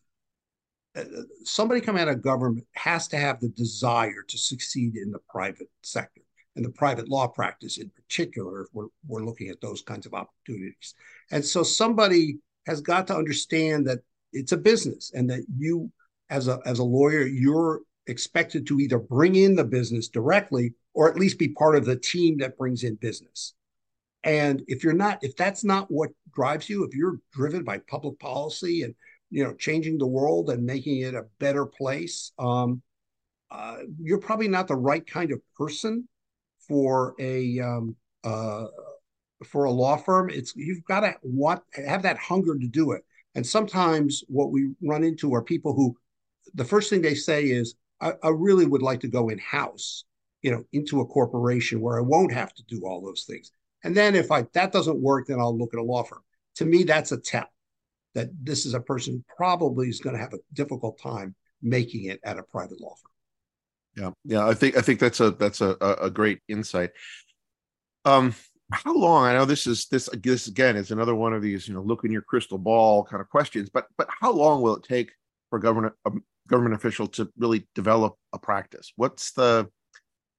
uh, 0.96 1.04
somebody 1.44 1.82
coming 1.82 2.02
out 2.02 2.08
of 2.08 2.22
government 2.22 2.66
has 2.74 3.08
to 3.10 3.18
have 3.18 3.40
the 3.40 3.50
desire 3.50 4.24
to 4.28 4.38
succeed 4.38 4.96
in 4.96 5.12
the 5.12 5.20
private 5.30 5.70
sector 5.84 6.22
and 6.56 6.66
the 6.66 6.72
private 6.72 7.08
law 7.08 7.28
practice 7.28 7.78
in 7.78 7.90
particular 7.92 8.62
if 8.62 8.68
we're, 8.74 8.88
we're 9.08 9.24
looking 9.24 9.50
at 9.50 9.62
those 9.62 9.84
kinds 9.84 10.08
of 10.08 10.16
opportunities 10.16 10.96
and 11.32 11.46
so 11.46 11.62
somebody 11.62 12.40
has 12.66 12.82
got 12.82 13.06
to 13.06 13.16
understand 13.16 13.86
that 13.86 14.00
it's 14.34 14.52
a 14.52 14.58
business 14.58 15.12
and 15.14 15.30
that 15.30 15.46
you 15.56 15.92
as 16.32 16.48
a 16.48 16.60
as 16.66 16.80
a 16.80 16.84
lawyer 16.84 17.26
you're 17.26 17.82
expected 18.10 18.68
to 18.68 18.80
either 18.80 19.00
bring 19.00 19.36
in 19.36 19.56
the 19.56 19.64
business 19.64 20.08
directly 20.08 20.74
or 20.94 21.10
at 21.10 21.18
least 21.18 21.40
be 21.40 21.50
part 21.50 21.76
of 21.76 21.86
the 21.86 21.96
team 21.96 22.38
that 22.40 22.58
brings 22.58 22.84
in 22.84 22.96
business. 22.96 23.54
And 24.24 24.64
if 24.68 24.84
you're 24.84 24.94
not, 24.94 25.24
if 25.24 25.36
that's 25.36 25.64
not 25.64 25.90
what 25.90 26.10
drives 26.34 26.70
you, 26.70 26.84
if 26.84 26.94
you're 26.94 27.20
driven 27.32 27.64
by 27.64 27.78
public 27.78 28.20
policy 28.20 28.84
and 28.84 28.94
you 29.30 29.44
know 29.44 29.54
changing 29.54 29.98
the 29.98 30.08
world 30.08 30.50
and 30.50 30.66
making 30.66 31.00
it 31.02 31.14
a 31.14 31.26
better 31.40 31.66
place, 31.66 32.32
um, 32.38 32.82
uh, 33.52 33.78
you're 34.02 34.20
probably 34.20 34.48
not 34.48 34.68
the 34.68 34.76
right 34.76 35.06
kind 35.08 35.32
of 35.32 35.42
person 35.58 36.08
for 36.68 37.16
a 37.20 37.60
um, 37.60 37.96
uh, 38.24 38.66
for 39.46 39.66
a 39.66 39.72
law 39.72 39.96
firm. 39.96 40.30
It's 40.30 40.54
you've 40.56 40.84
got 40.84 41.02
to 41.02 41.16
want 41.24 41.62
have 41.74 42.04
that 42.04 42.18
hunger 42.18 42.58
to 42.58 42.68
do 42.68 42.92
it. 42.92 43.04
And 43.36 43.46
sometimes 43.46 44.24
what 44.28 44.52
we 44.52 44.72
run 44.82 45.04
into 45.04 45.34
are 45.34 45.42
people 45.42 45.74
who 45.74 45.96
the 46.56 46.66
first 46.66 46.90
thing 46.90 47.02
they 47.02 47.16
say 47.16 47.46
is, 47.46 47.76
I, 48.02 48.14
I 48.24 48.30
really 48.30 48.66
would 48.66 48.82
like 48.82 49.02
to 49.02 49.08
go 49.08 49.30
in 49.30 49.38
house, 49.40 50.06
you 50.42 50.52
know, 50.52 50.64
into 50.72 51.02
a 51.02 51.06
corporation 51.06 51.82
where 51.82 51.98
I 51.98 52.02
won't 52.02 52.34
have 52.34 52.54
to 52.54 52.64
do 52.64 52.82
all 52.86 53.02
those 53.02 53.24
things. 53.24 53.52
And 53.84 53.96
then 53.96 54.16
if 54.16 54.32
I 54.32 54.46
that 54.54 54.72
doesn't 54.72 55.02
work, 55.02 55.28
then 55.28 55.40
I'll 55.40 55.58
look 55.58 55.74
at 55.74 55.80
a 55.80 55.84
law 55.84 56.04
firm. 56.04 56.22
To 56.56 56.66
me, 56.66 56.84
that's 56.84 57.12
a 57.12 57.18
tell 57.18 57.50
that 58.16 58.30
this 58.44 58.66
is 58.66 58.74
a 58.74 58.80
person 58.80 59.14
who 59.14 59.36
probably 59.36 59.88
is 59.88 60.00
going 60.00 60.16
to 60.16 60.22
have 60.22 60.34
a 60.34 60.40
difficult 60.54 61.00
time 61.02 61.36
making 61.62 62.06
it 62.06 62.20
at 62.24 62.38
a 62.38 62.44
private 62.44 62.82
law 62.82 62.96
firm. 62.96 63.12
Yeah, 64.26 64.38
yeah, 64.38 64.48
I 64.48 64.54
think 64.54 64.78
I 64.78 64.82
think 64.82 65.00
that's 65.00 65.20
a 65.20 65.32
that's 65.32 65.62
a 65.62 65.76
a 65.80 66.10
great 66.10 66.40
insight. 66.48 66.92
Um, 68.06 68.34
how 68.72 68.96
long? 68.96 69.26
I 69.26 69.34
know 69.34 69.46
this 69.46 69.68
is 69.68 69.88
this 69.88 70.10
this 70.22 70.48
again 70.48 70.76
is 70.76 70.92
another 70.92 71.16
one 71.16 71.34
of 71.34 71.42
these 71.42 71.68
you 71.68 71.74
know 71.74 71.82
look 71.82 72.04
in 72.04 72.12
your 72.12 72.22
crystal 72.22 72.58
ball 72.58 73.04
kind 73.04 73.22
of 73.22 73.30
questions, 73.30 73.70
but 73.70 73.88
but 73.98 74.08
how 74.22 74.32
long 74.32 74.62
will 74.62 74.76
it 74.76 74.84
take 74.84 75.12
for 75.50 75.60
government 75.60 75.96
um, 76.06 76.24
government 76.50 76.76
official 76.76 77.08
to 77.08 77.30
really 77.38 77.68
develop 77.76 78.16
a 78.34 78.40
practice? 78.40 78.92
What's 78.96 79.32
the 79.32 79.70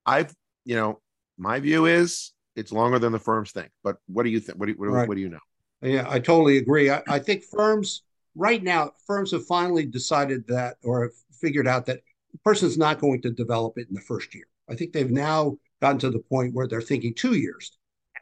I've 0.05 0.33
you 0.65 0.75
know 0.75 0.99
my 1.37 1.59
view 1.59 1.85
is 1.85 2.33
it's 2.55 2.71
longer 2.71 2.99
than 2.99 3.11
the 3.11 3.19
firms 3.19 3.51
think. 3.51 3.69
But 3.83 3.97
what 4.07 4.23
do 4.23 4.29
you 4.29 4.39
think? 4.39 4.59
What 4.59 4.67
do 4.67 4.73
you, 4.73 4.77
what, 4.77 4.89
right. 4.89 5.07
what 5.07 5.15
do 5.15 5.21
you 5.21 5.29
know? 5.29 5.39
Yeah, 5.81 6.05
I 6.07 6.19
totally 6.19 6.57
agree. 6.57 6.89
I, 6.91 7.01
I, 7.07 7.19
think 7.19 7.43
firms 7.43 8.03
right 8.35 8.61
now 8.61 8.91
firms 9.07 9.31
have 9.31 9.45
finally 9.45 9.85
decided 9.85 10.47
that 10.47 10.77
or 10.83 11.03
have 11.03 11.11
figured 11.31 11.67
out 11.67 11.85
that 11.87 12.01
the 12.31 12.37
person's 12.39 12.77
not 12.77 12.99
going 12.99 13.21
to 13.23 13.31
develop 13.31 13.77
it 13.77 13.87
in 13.89 13.95
the 13.95 14.01
first 14.01 14.35
year. 14.35 14.45
I 14.69 14.75
think 14.75 14.93
they've 14.93 15.09
now 15.09 15.57
gotten 15.81 15.99
to 15.99 16.11
the 16.11 16.19
point 16.19 16.53
where 16.53 16.67
they're 16.67 16.81
thinking 16.81 17.13
two 17.13 17.35
years. 17.35 17.77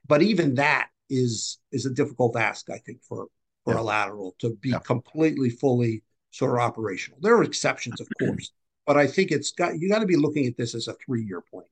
But 0.08 0.22
even 0.22 0.56
that 0.56 0.90
is 1.10 1.60
is 1.72 1.86
a 1.86 1.94
difficult 1.94 2.38
ask, 2.38 2.70
I 2.70 2.78
think, 2.78 3.04
for 3.04 3.28
for 3.66 3.74
yeah. 3.74 3.82
a 3.82 3.84
lateral 3.84 4.36
to 4.40 4.56
be 4.62 4.70
yeah. 4.70 4.80
completely 4.80 5.50
fully 5.50 6.04
sort 6.32 6.52
of 6.52 6.60
operational. 6.60 7.20
There 7.22 7.36
are 7.36 7.44
exceptions, 7.44 8.00
of 8.02 8.08
course, 8.20 8.52
but 8.86 8.98
I 8.98 9.08
think 9.08 9.32
it's 9.32 9.52
got 9.52 9.80
you 9.80 9.90
got 9.90 10.00
to 10.00 10.06
be 10.06 10.16
looking 10.16 10.46
at 10.46 10.58
this 10.58 10.76
as 10.76 10.88
a 10.88 10.94
three 10.94 11.24
year 11.24 11.42
plan 11.42 11.66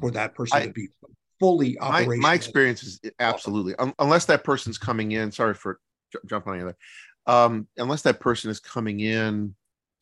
for 0.00 0.10
that 0.12 0.34
person 0.34 0.58
I, 0.58 0.66
to 0.66 0.72
be 0.72 0.88
fully 1.38 1.78
operational. 1.78 2.16
My, 2.18 2.28
my 2.28 2.34
experience 2.34 2.82
is 2.82 3.00
absolutely, 3.18 3.74
um, 3.76 3.94
unless 3.98 4.24
that 4.26 4.44
person's 4.44 4.78
coming 4.78 5.12
in. 5.12 5.30
Sorry 5.30 5.54
for 5.54 5.78
j- 6.12 6.18
jumping 6.26 6.52
on 6.52 6.58
you 6.58 6.64
there. 6.64 6.76
Um, 7.26 7.68
unless 7.76 8.02
that 8.02 8.20
person 8.20 8.50
is 8.50 8.60
coming 8.60 9.00
in 9.00 9.54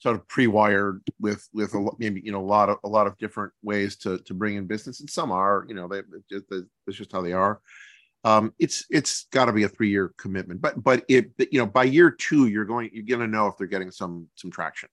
sort 0.02 0.16
of 0.16 0.26
pre-wired 0.26 1.00
with 1.20 1.48
with 1.52 1.74
a 1.74 1.90
maybe 1.98 2.20
you 2.24 2.32
know 2.32 2.40
a 2.40 2.44
lot 2.44 2.68
of 2.68 2.78
a 2.82 2.88
lot 2.88 3.06
of 3.06 3.16
different 3.18 3.52
ways 3.62 3.96
to 3.96 4.18
to 4.18 4.34
bring 4.34 4.56
in 4.56 4.66
business, 4.66 5.00
and 5.00 5.08
some 5.08 5.30
are 5.30 5.64
you 5.68 5.74
know 5.74 5.86
they, 5.86 6.00
they 6.30 6.62
that's 6.86 6.98
just 6.98 7.12
how 7.12 7.22
they 7.22 7.32
are 7.32 7.60
um, 8.24 8.54
it's 8.58 8.84
it's 8.90 9.26
got 9.32 9.46
to 9.46 9.52
be 9.52 9.64
a 9.64 9.68
three 9.68 9.90
year 9.90 10.12
commitment. 10.16 10.60
But 10.60 10.82
but 10.82 11.04
it 11.08 11.32
you 11.38 11.58
know 11.58 11.66
by 11.66 11.84
year 11.84 12.10
two 12.10 12.46
you're 12.46 12.64
going 12.64 12.90
you're 12.92 13.04
going 13.04 13.20
to 13.20 13.26
know 13.26 13.46
if 13.48 13.56
they're 13.56 13.66
getting 13.66 13.90
some 13.90 14.28
some 14.36 14.50
traction, 14.50 14.88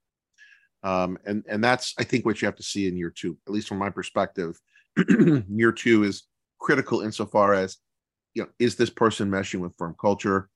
um, 0.84 1.18
and 1.26 1.44
and 1.48 1.64
that's 1.64 1.94
I 2.00 2.04
think 2.04 2.26
what 2.26 2.42
you 2.42 2.48
have 2.48 2.56
to 2.56 2.64
see 2.64 2.88
in 2.88 2.98
year 2.98 3.14
two, 3.16 3.38
at 3.48 3.54
least 3.54 3.68
from 3.68 3.78
my 3.78 3.90
perspective. 3.90 4.60
year 5.50 5.72
two 5.72 6.04
is 6.04 6.24
critical 6.60 7.02
insofar 7.02 7.54
as 7.54 7.78
you 8.34 8.44
know 8.44 8.50
is 8.58 8.76
this 8.76 8.90
person 8.90 9.30
meshing 9.30 9.60
with 9.60 9.78
firm 9.78 9.96
culture? 10.00 10.50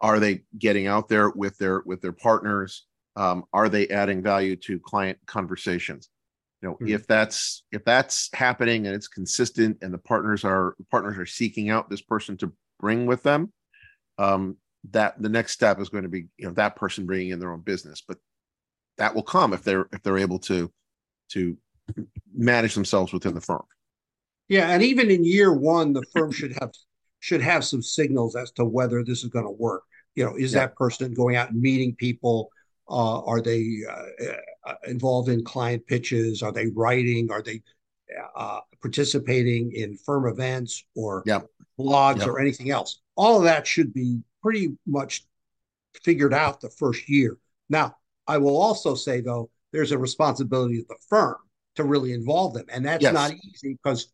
Are 0.00 0.18
they 0.18 0.42
getting 0.58 0.86
out 0.86 1.08
there 1.08 1.30
with 1.30 1.56
their 1.58 1.82
with 1.86 2.00
their 2.02 2.12
partners? 2.12 2.86
Um, 3.14 3.44
are 3.52 3.68
they 3.68 3.88
adding 3.88 4.22
value 4.22 4.56
to 4.56 4.78
client 4.80 5.18
conversations? 5.26 6.10
You 6.66 6.72
know 6.72 6.76
mm-hmm. 6.76 6.94
if 6.94 7.06
that's 7.06 7.62
if 7.70 7.84
that's 7.84 8.28
happening 8.32 8.86
and 8.86 8.94
it's 8.94 9.08
consistent 9.08 9.78
and 9.82 9.94
the 9.94 9.98
partners 9.98 10.44
are 10.44 10.74
partners 10.90 11.16
are 11.16 11.26
seeking 11.26 11.70
out 11.70 11.88
this 11.88 12.02
person 12.02 12.36
to 12.36 12.52
bring 12.80 13.06
with 13.06 13.22
them 13.22 13.52
um 14.18 14.56
that 14.90 15.20
the 15.20 15.28
next 15.28 15.52
step 15.52 15.80
is 15.80 15.88
going 15.88 16.02
to 16.02 16.08
be 16.08 16.26
you 16.36 16.46
know 16.46 16.52
that 16.52 16.76
person 16.76 17.06
bringing 17.06 17.30
in 17.30 17.38
their 17.38 17.52
own 17.52 17.60
business 17.60 18.02
but 18.06 18.18
that 18.98 19.14
will 19.14 19.22
come 19.22 19.52
if 19.52 19.62
they're 19.62 19.86
if 19.92 20.02
they're 20.02 20.18
able 20.18 20.38
to 20.38 20.70
to 21.28 21.56
manage 22.34 22.74
themselves 22.74 23.12
within 23.12 23.34
the 23.34 23.40
firm 23.40 23.62
yeah 24.48 24.70
and 24.70 24.82
even 24.82 25.10
in 25.10 25.24
year 25.24 25.52
one 25.52 25.92
the 25.92 26.04
firm 26.12 26.32
should 26.32 26.56
have 26.60 26.72
should 27.20 27.40
have 27.40 27.64
some 27.64 27.82
signals 27.82 28.34
as 28.34 28.50
to 28.50 28.64
whether 28.64 29.04
this 29.04 29.22
is 29.22 29.30
going 29.30 29.44
to 29.44 29.50
work 29.50 29.84
you 30.16 30.24
know 30.24 30.34
is 30.36 30.52
yeah. 30.52 30.60
that 30.60 30.74
person 30.74 31.14
going 31.14 31.36
out 31.36 31.50
and 31.50 31.60
meeting 31.60 31.94
people 31.94 32.50
uh, 32.88 33.20
are 33.22 33.40
they 33.40 33.80
uh, 33.88 34.24
uh, 34.28 34.36
involved 34.86 35.28
in 35.28 35.44
client 35.44 35.86
pitches? 35.86 36.42
Are 36.42 36.52
they 36.52 36.66
writing? 36.68 37.30
Are 37.30 37.42
they 37.42 37.62
uh, 38.36 38.60
participating 38.80 39.72
in 39.72 39.96
firm 39.96 40.26
events 40.26 40.84
or 40.94 41.22
yep. 41.26 41.46
blogs 41.78 42.18
yep. 42.18 42.28
or 42.28 42.40
anything 42.40 42.70
else? 42.70 43.00
All 43.16 43.38
of 43.38 43.44
that 43.44 43.66
should 43.66 43.92
be 43.92 44.20
pretty 44.42 44.76
much 44.86 45.24
figured 46.02 46.34
out 46.34 46.60
the 46.60 46.70
first 46.70 47.08
year. 47.08 47.36
Now, 47.68 47.96
I 48.26 48.38
will 48.38 48.56
also 48.56 48.94
say 48.94 49.20
though, 49.20 49.50
there's 49.72 49.92
a 49.92 49.98
responsibility 49.98 50.80
of 50.80 50.88
the 50.88 50.96
firm 51.08 51.36
to 51.76 51.84
really 51.84 52.12
involve 52.12 52.54
them, 52.54 52.66
and 52.72 52.84
that's 52.84 53.02
yes. 53.02 53.12
not 53.12 53.32
easy 53.32 53.78
because 53.82 54.12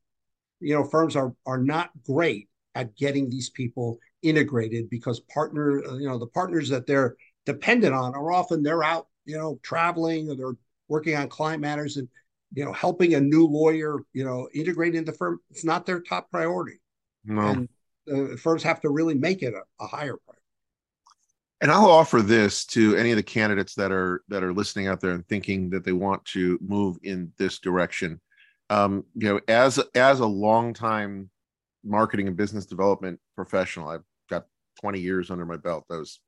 you 0.61 0.75
know 0.75 0.85
firms 0.85 1.16
are 1.16 1.35
are 1.47 1.59
not 1.59 1.90
great 2.04 2.49
at 2.75 2.97
getting 2.97 3.28
these 3.28 3.50
people 3.50 3.99
integrated 4.23 4.88
because 4.88 5.21
partner 5.21 5.82
you 5.99 6.09
know 6.09 6.18
the 6.18 6.26
partners 6.26 6.68
that 6.68 6.87
they're 6.87 7.16
dependent 7.44 7.94
on 7.94 8.14
are 8.14 8.32
often 8.32 8.62
they're 8.62 8.82
out, 8.82 9.06
you 9.24 9.36
know, 9.36 9.58
traveling 9.62 10.30
or 10.30 10.36
they're 10.36 10.56
working 10.88 11.16
on 11.16 11.28
client 11.28 11.60
matters 11.60 11.96
and, 11.96 12.08
you 12.54 12.64
know, 12.64 12.72
helping 12.72 13.14
a 13.14 13.20
new 13.20 13.46
lawyer, 13.46 13.98
you 14.12 14.24
know, 14.24 14.48
integrate 14.54 14.94
into 14.94 15.12
the 15.12 15.18
firm. 15.18 15.38
It's 15.50 15.64
not 15.64 15.86
their 15.86 16.00
top 16.00 16.30
priority. 16.30 16.80
No. 17.24 17.40
And 17.40 17.68
uh, 18.12 18.36
firms 18.36 18.62
have 18.62 18.80
to 18.80 18.90
really 18.90 19.14
make 19.14 19.42
it 19.42 19.54
a, 19.54 19.62
a 19.82 19.86
higher 19.86 20.16
priority. 20.16 20.42
And 21.60 21.70
I'll 21.70 21.90
offer 21.90 22.22
this 22.22 22.66
to 22.66 22.96
any 22.96 23.12
of 23.12 23.16
the 23.16 23.22
candidates 23.22 23.76
that 23.76 23.92
are 23.92 24.22
that 24.26 24.42
are 24.42 24.52
listening 24.52 24.88
out 24.88 25.00
there 25.00 25.12
and 25.12 25.26
thinking 25.28 25.70
that 25.70 25.84
they 25.84 25.92
want 25.92 26.24
to 26.26 26.58
move 26.60 26.96
in 27.04 27.32
this 27.38 27.60
direction. 27.60 28.20
Um, 28.68 29.04
you 29.14 29.28
know, 29.28 29.40
as 29.46 29.78
as 29.94 30.18
a 30.18 30.26
longtime 30.26 31.30
marketing 31.84 32.26
and 32.26 32.36
business 32.36 32.66
development 32.66 33.20
professional, 33.36 33.88
I've 33.88 34.02
got 34.28 34.46
20 34.80 34.98
years 34.98 35.30
under 35.30 35.46
my 35.46 35.56
belt. 35.56 35.84
I 35.88 35.98
was 35.98 36.18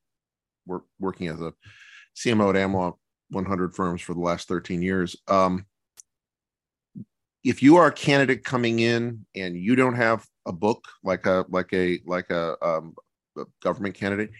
work, 0.65 0.83
working 0.99 1.27
as 1.27 1.41
a 1.41 1.53
CMO 2.15 2.49
at 2.49 2.55
AmLaw 2.55 2.95
100 3.29 3.75
firms 3.75 4.01
for 4.01 4.13
the 4.13 4.19
last 4.19 4.47
13 4.47 4.81
years. 4.81 5.15
Um, 5.27 5.65
if 7.43 7.61
you 7.61 7.75
are 7.75 7.87
a 7.87 7.93
candidate 7.93 8.43
coming 8.43 8.79
in 8.79 9.25
and 9.35 9.55
you 9.55 9.75
don't 9.75 9.95
have 9.95 10.25
a 10.47 10.51
book 10.51 10.83
like 11.03 11.25
a 11.25 11.45
like 11.49 11.71
a 11.73 11.99
like 12.05 12.29
a, 12.31 12.55
um, 12.65 12.95
a 13.37 13.43
government 13.61 13.95
candidate, 13.95 14.31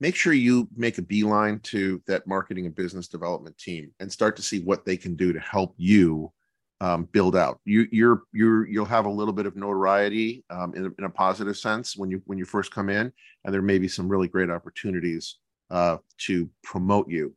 make 0.00 0.14
sure 0.14 0.32
you 0.32 0.68
make 0.76 0.98
a 0.98 1.02
beeline 1.02 1.58
to 1.60 2.00
that 2.06 2.26
marketing 2.26 2.66
and 2.66 2.76
business 2.76 3.08
development 3.08 3.58
team 3.58 3.92
and 3.98 4.10
start 4.10 4.36
to 4.36 4.42
see 4.42 4.60
what 4.60 4.84
they 4.84 4.96
can 4.96 5.16
do 5.16 5.32
to 5.32 5.40
help 5.40 5.74
you 5.76 6.32
um, 6.80 7.08
build 7.10 7.34
out. 7.34 7.58
You, 7.64 7.88
you're 7.90 8.22
you're 8.32 8.68
you'll 8.68 8.84
have 8.84 9.06
a 9.06 9.10
little 9.10 9.34
bit 9.34 9.46
of 9.46 9.56
notoriety 9.56 10.44
um, 10.50 10.74
in, 10.74 10.94
in, 10.98 11.04
a 11.04 11.10
positive 11.10 11.56
sense 11.56 11.96
when 11.96 12.10
you 12.10 12.22
when 12.26 12.38
you 12.38 12.44
first 12.44 12.72
come 12.72 12.88
in, 12.88 13.12
and 13.44 13.54
there 13.54 13.62
may 13.62 13.78
be 13.78 13.88
some 13.88 14.08
really 14.08 14.28
great 14.28 14.50
opportunities 14.50 15.38
uh, 15.70 15.98
to 16.18 16.50
promote 16.62 17.08
you. 17.08 17.34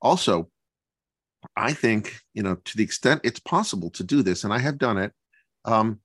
Also, 0.00 0.50
I 1.56 1.72
think 1.72 2.20
you 2.34 2.42
know 2.42 2.56
to 2.56 2.76
the 2.76 2.84
extent 2.84 3.22
it's 3.24 3.40
possible 3.40 3.90
to 3.90 4.04
do 4.04 4.22
this, 4.22 4.44
and 4.44 4.52
I 4.52 4.58
have 4.58 4.78
done 4.78 4.98
it. 4.98 5.12
Um, 5.64 6.00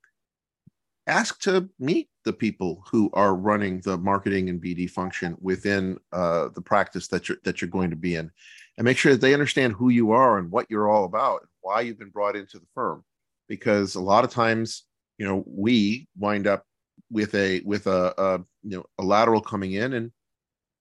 ask 1.07 1.39
to 1.41 1.69
meet 1.79 2.09
the 2.25 2.33
people 2.33 2.83
who 2.91 3.09
are 3.13 3.35
running 3.35 3.79
the 3.81 3.97
marketing 3.97 4.49
and 4.49 4.61
BD 4.61 4.89
function 4.89 5.37
within 5.39 5.97
uh, 6.11 6.49
the 6.53 6.61
practice 6.61 7.07
that 7.07 7.29
you're 7.29 7.37
that 7.43 7.61
you're 7.61 7.69
going 7.69 7.89
to 7.89 7.95
be 7.95 8.15
in, 8.15 8.31
and 8.77 8.85
make 8.85 8.97
sure 8.97 9.13
that 9.13 9.21
they 9.21 9.33
understand 9.33 9.73
who 9.73 9.89
you 9.89 10.11
are 10.11 10.37
and 10.37 10.51
what 10.51 10.67
you're 10.69 10.89
all 10.89 11.05
about, 11.05 11.41
and 11.41 11.49
why 11.61 11.81
you've 11.81 11.99
been 11.99 12.09
brought 12.09 12.35
into 12.35 12.59
the 12.59 12.67
firm. 12.73 13.03
Because 13.47 13.95
a 13.95 14.01
lot 14.01 14.25
of 14.25 14.29
times, 14.29 14.83
you 15.17 15.25
know, 15.25 15.43
we 15.47 16.07
wind 16.17 16.47
up 16.47 16.65
with 17.09 17.33
a 17.35 17.61
with 17.61 17.87
a, 17.87 18.13
a 18.17 18.37
you 18.63 18.77
know 18.77 18.85
a 18.97 19.03
lateral 19.03 19.41
coming 19.41 19.73
in, 19.73 19.93
and 19.93 20.11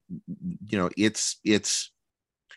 you 0.09 0.79
know 0.79 0.91
it's 0.97 1.39
it's 1.45 1.91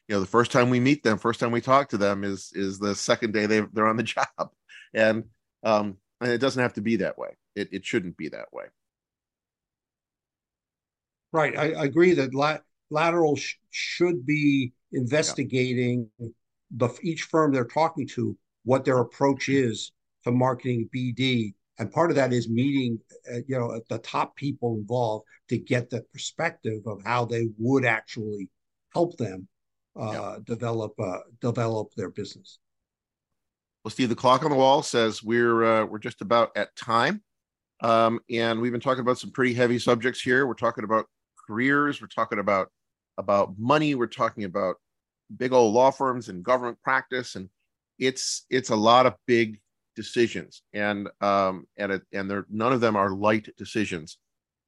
you 0.07 0.15
know 0.15 0.19
the 0.19 0.27
first 0.27 0.51
time 0.51 0.69
we 0.69 0.79
meet 0.79 1.03
them, 1.03 1.17
first 1.17 1.39
time 1.39 1.51
we 1.51 1.61
talk 1.61 1.89
to 1.89 1.97
them 1.97 2.23
is 2.23 2.51
is 2.53 2.79
the 2.79 2.95
second 2.95 3.33
day 3.33 3.45
they 3.45 3.61
they're 3.73 3.87
on 3.87 3.97
the 3.97 4.03
job, 4.15 4.49
and 4.93 5.25
um, 5.63 5.97
and 6.21 6.31
it 6.31 6.39
doesn't 6.39 6.61
have 6.61 6.73
to 6.73 6.81
be 6.81 6.97
that 6.97 7.17
way. 7.17 7.37
It 7.55 7.69
it 7.71 7.85
shouldn't 7.85 8.17
be 8.17 8.29
that 8.29 8.51
way. 8.51 8.65
Right. 11.31 11.57
I, 11.57 11.73
I 11.73 11.83
agree 11.85 12.13
that 12.13 12.33
la- 12.33 12.57
lateral 12.89 13.35
sh- 13.35 13.55
should 13.69 14.25
be 14.25 14.73
investigating 14.91 16.09
yeah. 16.17 16.27
the 16.71 16.89
each 17.03 17.23
firm 17.23 17.51
they're 17.51 17.65
talking 17.65 18.07
to 18.07 18.35
what 18.63 18.83
their 18.83 18.97
approach 18.97 19.47
is 19.47 19.91
to 20.23 20.31
marketing 20.31 20.89
BD, 20.95 21.53
and 21.79 21.91
part 21.91 22.11
of 22.11 22.17
that 22.17 22.33
is 22.33 22.49
meeting, 22.49 22.99
uh, 23.31 23.37
you 23.47 23.57
know, 23.57 23.79
the 23.89 23.99
top 23.99 24.35
people 24.35 24.75
involved 24.75 25.25
to 25.47 25.57
get 25.57 25.89
the 25.89 26.01
perspective 26.11 26.81
of 26.85 27.01
how 27.03 27.25
they 27.25 27.47
would 27.57 27.85
actually 27.85 28.49
help 28.93 29.17
them 29.17 29.47
uh, 29.99 30.11
yeah. 30.11 30.37
develop 30.43 30.93
uh, 30.99 31.19
develop 31.39 31.93
their 31.95 32.09
business. 32.09 32.59
Well, 33.83 33.91
Steve, 33.91 34.09
the 34.09 34.15
clock 34.15 34.43
on 34.43 34.51
the 34.51 34.57
wall 34.57 34.83
says 34.83 35.23
we're 35.23 35.63
uh, 35.63 35.85
we're 35.85 35.99
just 35.99 36.21
about 36.21 36.51
at 36.57 36.75
time, 36.75 37.23
um, 37.81 38.19
and 38.29 38.59
we've 38.59 38.73
been 38.73 38.81
talking 38.81 39.01
about 39.01 39.17
some 39.17 39.31
pretty 39.31 39.53
heavy 39.53 39.79
subjects 39.79 40.21
here. 40.21 40.45
We're 40.45 40.53
talking 40.55 40.83
about 40.83 41.05
careers. 41.47 42.01
We're 42.01 42.07
talking 42.07 42.39
about 42.39 42.69
about 43.17 43.57
money. 43.57 43.95
We're 43.95 44.07
talking 44.07 44.43
about 44.43 44.75
big 45.35 45.53
old 45.53 45.73
law 45.73 45.91
firms 45.91 46.27
and 46.27 46.43
government 46.43 46.81
practice, 46.83 47.35
and 47.35 47.49
it's 47.97 48.45
it's 48.49 48.69
a 48.69 48.75
lot 48.75 49.05
of 49.05 49.15
big 49.25 49.61
decisions, 49.95 50.63
and 50.73 51.09
um, 51.21 51.65
and 51.77 51.91
it, 51.93 52.01
and 52.13 52.29
there 52.29 52.45
none 52.49 52.73
of 52.73 52.81
them 52.81 52.95
are 52.95 53.11
light 53.11 53.49
decisions. 53.57 54.17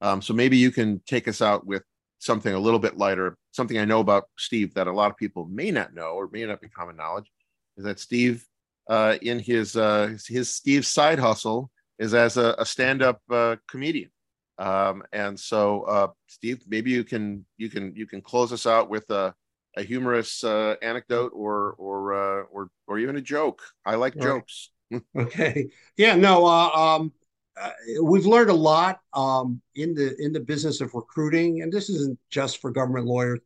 Um, 0.01 0.21
so 0.21 0.33
maybe 0.33 0.57
you 0.57 0.71
can 0.71 1.01
take 1.05 1.27
us 1.27 1.41
out 1.41 1.65
with 1.65 1.83
something 2.19 2.53
a 2.53 2.59
little 2.59 2.79
bit 2.79 2.97
lighter. 2.97 3.37
Something 3.51 3.77
I 3.77 3.85
know 3.85 3.99
about 3.99 4.25
Steve 4.37 4.73
that 4.75 4.87
a 4.87 4.93
lot 4.93 5.11
of 5.11 5.17
people 5.17 5.45
may 5.45 5.71
not 5.71 5.93
know 5.93 6.11
or 6.13 6.29
may 6.31 6.45
not 6.45 6.61
be 6.61 6.69
common 6.69 6.95
knowledge 6.95 7.31
is 7.77 7.83
that 7.85 7.99
Steve, 7.99 8.45
uh, 8.89 9.17
in 9.21 9.39
his 9.39 9.75
uh, 9.75 10.17
his 10.27 10.53
Steve's 10.53 10.87
side 10.87 11.19
hustle, 11.19 11.69
is 11.99 12.13
as 12.13 12.37
a, 12.37 12.55
a 12.57 12.65
stand-up 12.65 13.21
uh, 13.29 13.55
comedian. 13.69 14.09
Um, 14.57 15.03
and 15.11 15.39
so, 15.39 15.83
uh, 15.83 16.07
Steve, 16.27 16.63
maybe 16.67 16.91
you 16.91 17.03
can 17.03 17.45
you 17.57 17.69
can 17.69 17.95
you 17.95 18.05
can 18.05 18.21
close 18.21 18.51
us 18.53 18.67
out 18.67 18.89
with 18.89 19.09
a, 19.09 19.33
a 19.77 19.83
humorous 19.83 20.43
uh, 20.43 20.75
anecdote 20.81 21.31
or 21.33 21.73
or 21.77 22.13
uh, 22.13 22.43
or 22.51 22.69
or 22.87 22.99
even 22.99 23.15
a 23.15 23.21
joke. 23.21 23.61
I 23.85 23.95
like 23.95 24.15
jokes. 24.21 24.69
Okay. 25.15 25.69
Yeah. 25.97 26.15
No. 26.15 26.45
Uh, 26.45 26.69
um, 26.69 27.13
uh, 27.59 27.71
we've 28.03 28.25
learned 28.25 28.49
a 28.49 28.53
lot 28.53 29.01
um, 29.13 29.61
in 29.75 29.93
the 29.93 30.15
in 30.19 30.31
the 30.31 30.39
business 30.39 30.81
of 30.81 30.93
recruiting, 30.93 31.61
and 31.61 31.71
this 31.71 31.89
isn't 31.89 32.17
just 32.29 32.59
for 32.61 32.71
government 32.71 33.05
lawyers. 33.05 33.39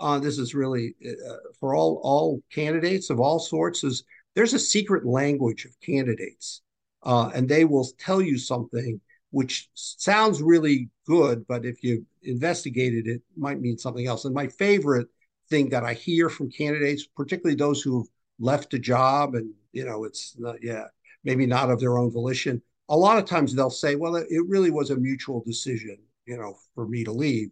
Uh, 0.00 0.18
this 0.18 0.38
is 0.38 0.54
really 0.54 0.94
uh, 1.06 1.34
for 1.58 1.74
all 1.74 2.00
all 2.02 2.42
candidates 2.52 3.10
of 3.10 3.20
all 3.20 3.38
sorts. 3.38 3.84
Is 3.84 4.04
there's 4.34 4.54
a 4.54 4.58
secret 4.58 5.06
language 5.06 5.64
of 5.64 5.78
candidates, 5.80 6.62
uh, 7.02 7.30
and 7.34 7.48
they 7.48 7.64
will 7.64 7.88
tell 7.98 8.20
you 8.20 8.38
something 8.38 9.00
which 9.30 9.70
sounds 9.74 10.42
really 10.42 10.90
good, 11.06 11.46
but 11.48 11.64
if 11.64 11.82
you 11.82 12.04
investigated 12.22 13.06
it, 13.06 13.14
it 13.16 13.22
might 13.36 13.60
mean 13.60 13.78
something 13.78 14.06
else. 14.06 14.26
And 14.26 14.34
my 14.34 14.46
favorite 14.46 15.08
thing 15.48 15.70
that 15.70 15.84
I 15.84 15.94
hear 15.94 16.28
from 16.28 16.50
candidates, 16.50 17.06
particularly 17.06 17.56
those 17.56 17.80
who've 17.80 18.06
left 18.38 18.74
a 18.74 18.78
job 18.78 19.34
and 19.34 19.52
you 19.72 19.84
know 19.84 20.04
it's 20.04 20.34
not, 20.38 20.56
yeah 20.62 20.84
maybe 21.24 21.46
not 21.46 21.70
of 21.70 21.80
their 21.80 21.98
own 21.98 22.10
volition. 22.10 22.60
A 22.88 22.96
lot 22.96 23.18
of 23.18 23.24
times 23.24 23.54
they'll 23.54 23.70
say, 23.70 23.94
"Well, 23.94 24.16
it 24.16 24.26
really 24.48 24.70
was 24.70 24.90
a 24.90 24.96
mutual 24.96 25.42
decision, 25.44 25.98
you 26.26 26.36
know, 26.36 26.56
for 26.74 26.86
me 26.86 27.04
to 27.04 27.12
leave," 27.12 27.50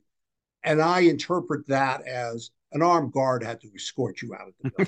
and 0.64 0.82
I 0.82 1.00
interpret 1.00 1.66
that 1.68 2.06
as 2.06 2.50
an 2.72 2.82
armed 2.82 3.12
guard 3.12 3.42
had 3.42 3.60
to 3.60 3.68
escort 3.74 4.22
you 4.22 4.34
out 4.34 4.48
of 4.48 4.54
the 4.62 4.86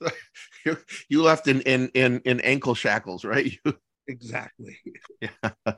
building. 0.00 0.12
you, 0.66 0.76
you 1.08 1.22
left 1.22 1.48
in 1.48 1.60
in 1.62 1.90
in 1.94 2.20
in 2.24 2.40
ankle 2.40 2.74
shackles, 2.74 3.24
right? 3.24 3.58
exactly. 4.08 4.78
yeah. 5.20 5.50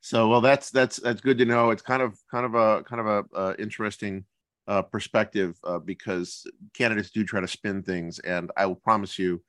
So 0.00 0.28
well, 0.28 0.40
that's 0.40 0.70
that's 0.70 0.98
that's 0.98 1.20
good 1.20 1.38
to 1.38 1.44
know. 1.44 1.70
It's 1.70 1.82
kind 1.82 2.02
of 2.02 2.16
kind 2.30 2.46
of 2.46 2.54
a 2.54 2.84
kind 2.84 3.00
of 3.00 3.06
a 3.06 3.36
uh, 3.36 3.54
interesting 3.58 4.24
uh, 4.68 4.82
perspective 4.82 5.58
uh, 5.64 5.78
because 5.78 6.46
candidates 6.74 7.10
do 7.10 7.24
try 7.24 7.40
to 7.40 7.48
spin 7.48 7.82
things, 7.82 8.18
and 8.20 8.50
I 8.56 8.66
will 8.66 8.76
promise 8.76 9.18
you, 9.18 9.42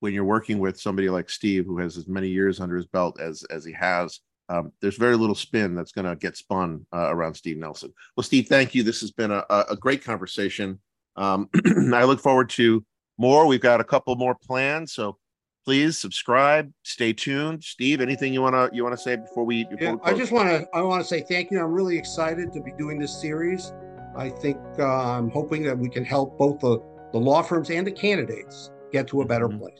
when 0.00 0.14
you're 0.14 0.24
working 0.24 0.60
with 0.60 0.78
somebody 0.78 1.10
like 1.10 1.28
Steve, 1.28 1.66
who 1.66 1.78
has 1.78 1.96
as 1.96 2.06
many 2.06 2.28
years 2.28 2.60
under 2.60 2.76
his 2.76 2.86
belt 2.86 3.20
as 3.20 3.42
as 3.50 3.64
he 3.64 3.72
has, 3.72 4.20
um, 4.48 4.72
there's 4.80 4.96
very 4.96 5.16
little 5.16 5.34
spin 5.34 5.74
that's 5.74 5.92
going 5.92 6.04
to 6.04 6.14
get 6.14 6.36
spun 6.36 6.86
uh, 6.94 7.10
around 7.10 7.34
Steve 7.34 7.56
Nelson. 7.56 7.92
Well, 8.16 8.24
Steve, 8.24 8.46
thank 8.46 8.74
you. 8.74 8.82
This 8.82 9.00
has 9.00 9.10
been 9.10 9.32
a, 9.32 9.44
a 9.50 9.76
great 9.76 10.04
conversation. 10.04 10.78
Um, 11.16 11.48
I 11.94 12.04
look 12.04 12.20
forward 12.20 12.50
to 12.50 12.84
more. 13.18 13.46
We've 13.46 13.60
got 13.60 13.80
a 13.80 13.84
couple 13.84 14.14
more 14.14 14.36
plans, 14.46 14.92
so 14.92 15.18
please 15.64 15.98
subscribe 15.98 16.72
stay 16.82 17.12
tuned 17.12 17.62
steve 17.62 18.00
anything 18.00 18.32
you 18.32 18.40
want 18.40 18.54
to 18.54 18.74
you 18.74 18.82
want 18.82 18.96
to 18.96 19.02
say 19.02 19.16
before 19.16 19.44
we 19.44 19.64
before 19.64 19.78
yeah, 19.82 19.92
we 19.92 20.00
i 20.02 20.14
just 20.14 20.32
want 20.32 20.48
to 20.48 20.66
i 20.72 20.80
want 20.80 20.98
to 20.98 21.06
say 21.06 21.20
thank 21.28 21.50
you 21.50 21.60
i'm 21.60 21.72
really 21.72 21.98
excited 21.98 22.50
to 22.54 22.62
be 22.62 22.72
doing 22.78 22.98
this 22.98 23.20
series 23.20 23.70
i 24.18 24.28
think 24.28 24.58
uh, 24.78 25.16
i'm 25.16 25.30
hoping 25.30 25.62
that 25.62 25.78
we 25.78 25.88
can 25.88 26.04
help 26.04 26.36
both 26.38 26.60
the, 26.60 26.78
the 27.12 27.18
law 27.18 27.42
firms 27.42 27.70
and 27.70 27.86
the 27.86 27.92
candidates 27.92 28.70
get 28.92 29.06
to 29.08 29.22
a 29.22 29.24
better 29.24 29.48
mm-hmm. 29.48 29.58
place. 29.58 29.78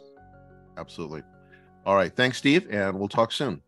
Absolutely. 0.76 1.22
All 1.86 1.96
right. 1.96 2.14
Thanks 2.14 2.38
steve 2.38 2.68
and 2.70 2.98
we'll 2.98 3.08
talk 3.08 3.32
soon 3.32 3.62